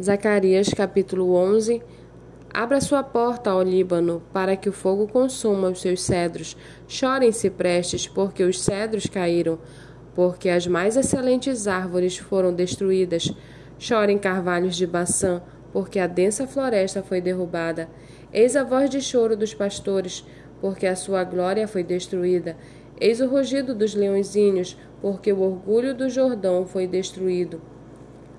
[0.00, 1.82] Zacarias capítulo 11
[2.50, 6.56] Abra sua porta, ó Líbano, para que o fogo consuma os seus cedros.
[6.88, 9.58] Chorem ciprestes, porque os cedros caíram,
[10.14, 13.34] porque as mais excelentes árvores foram destruídas.
[13.78, 15.42] Chorem carvalhos de Baçã,
[15.74, 17.88] porque a densa floresta foi derrubada.
[18.32, 20.24] Eis a voz de choro dos pastores,
[20.58, 22.56] porque a sua glória foi destruída.
[22.98, 27.71] Eis o rugido dos leõezinhos, porque o orgulho do Jordão foi destruído.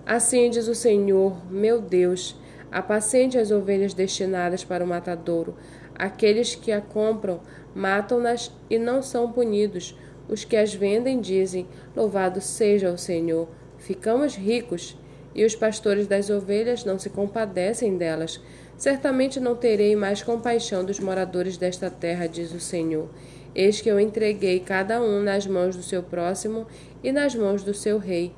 [0.05, 2.35] Assim diz o Senhor, meu Deus:
[2.69, 5.55] apacente as ovelhas destinadas para o matadouro.
[5.95, 7.39] Aqueles que a compram
[7.73, 9.97] matam-nas e não são punidos.
[10.27, 13.47] Os que as vendem dizem: Louvado seja o Senhor,
[13.77, 14.97] ficamos ricos.
[15.35, 18.39] E os pastores das ovelhas não se compadecem delas.
[18.77, 23.09] Certamente não terei mais compaixão dos moradores desta terra, diz o Senhor.
[23.55, 26.67] Eis que eu entreguei cada um nas mãos do seu próximo
[27.03, 28.31] e nas mãos do seu rei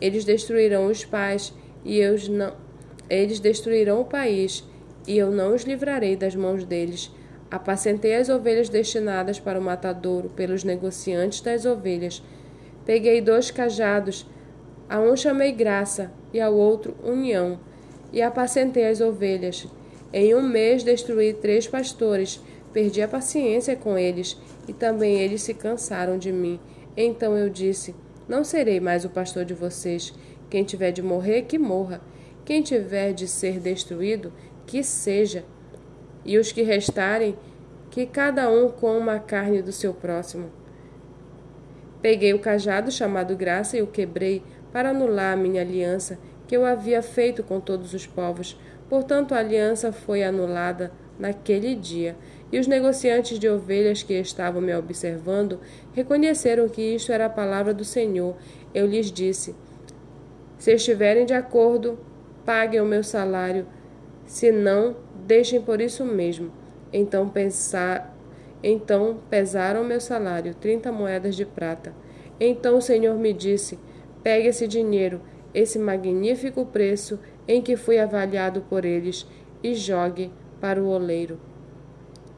[0.00, 1.52] eles destruirão os pais
[1.84, 2.52] e eu não
[3.08, 4.64] eles destruirão o país
[5.06, 7.10] e eu não os livrarei das mãos deles.
[7.50, 12.22] Apacentei as ovelhas destinadas para o matadouro pelos negociantes das ovelhas.
[12.84, 14.26] Peguei dois cajados,
[14.88, 17.60] a um chamei graça e ao outro união,
[18.12, 19.66] e apacentei as ovelhas.
[20.12, 22.40] Em um mês destruí três pastores,
[22.72, 26.58] perdi a paciência com eles, e também eles se cansaram de mim.
[26.96, 27.94] Então eu disse:
[28.28, 30.14] não serei mais o pastor de vocês.
[30.48, 32.00] Quem tiver de morrer, que morra.
[32.44, 34.32] Quem tiver de ser destruído,
[34.66, 35.44] que seja.
[36.24, 37.36] E os que restarem,
[37.90, 40.50] que cada um coma a carne do seu próximo.
[42.00, 46.64] Peguei o cajado chamado graça e o quebrei para anular a minha aliança que eu
[46.64, 48.58] havia feito com todos os povos.
[48.88, 52.16] Portanto, a aliança foi anulada naquele dia.
[52.52, 55.58] E os negociantes de ovelhas que estavam me observando
[55.92, 58.36] reconheceram que isto era a palavra do Senhor.
[58.74, 59.54] Eu lhes disse:
[60.58, 61.98] Se estiverem de acordo,
[62.44, 63.66] paguem o meu salário,
[64.26, 64.96] se não,
[65.26, 66.52] deixem por isso mesmo.
[66.92, 68.16] Então pensar,
[68.62, 71.92] então pesaram meu salário, trinta moedas de prata.
[72.38, 73.78] Então o Senhor me disse:
[74.22, 75.20] Pegue esse dinheiro,
[75.52, 79.26] esse magnífico preço em que fui avaliado por eles,
[79.62, 81.40] e jogue para o oleiro.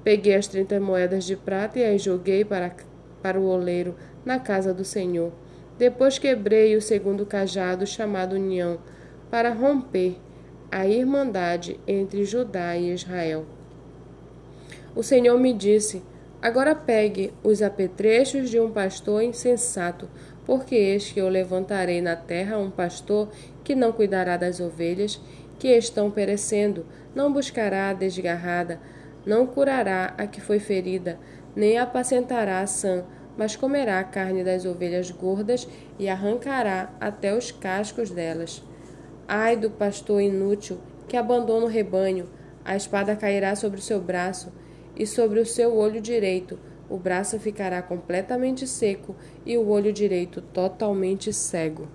[0.04, 2.74] Peguei as trinta moedas de prata e as joguei para,
[3.20, 5.32] para o oleiro na casa do Senhor.
[5.76, 8.78] Depois quebrei o segundo cajado, chamado União,
[9.30, 10.16] para romper
[10.70, 13.44] a irmandade entre Judá e Israel.
[14.94, 16.02] O Senhor me disse:
[16.40, 20.08] Agora pegue os apetrechos de um pastor insensato,
[20.46, 23.28] porque eis que eu levantarei na terra um pastor
[23.64, 25.20] que não cuidará das ovelhas
[25.58, 28.80] que estão perecendo, não buscará a desgarrada,
[29.26, 31.18] não curará a que foi ferida,
[31.54, 33.04] nem apacentará a sã,
[33.36, 35.68] mas comerá a carne das ovelhas gordas
[35.98, 38.62] e arrancará até os cascos delas.
[39.26, 40.78] Ai do pastor inútil
[41.08, 42.28] que abandona o rebanho,
[42.64, 44.52] a espada cairá sobre o seu braço
[44.96, 46.58] e sobre o seu olho direito,
[46.88, 49.14] o braço ficará completamente seco
[49.44, 51.88] e o olho direito totalmente cego.